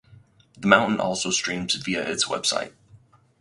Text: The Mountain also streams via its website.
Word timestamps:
The 0.57 0.67
Mountain 0.67 0.99
also 0.99 1.29
streams 1.29 1.75
via 1.75 2.01
its 2.01 2.25
website. 2.25 2.73